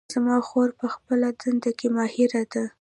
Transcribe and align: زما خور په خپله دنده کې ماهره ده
زما 0.13 0.37
خور 0.47 0.69
په 0.79 0.85
خپله 0.93 1.27
دنده 1.41 1.71
کې 1.79 1.87
ماهره 1.95 2.43
ده 2.53 2.63